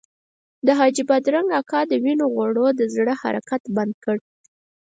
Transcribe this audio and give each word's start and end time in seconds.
د 0.65 0.67
حاجي 0.79 1.03
بادرنګ 1.09 1.49
اکا 1.59 1.79
د 1.87 1.93
وینو 2.03 2.25
غوړو 2.33 2.67
د 2.79 2.81
زړه 2.95 3.13
حرکت 3.21 3.61
بند 3.75 3.93
کړ. 4.03 4.17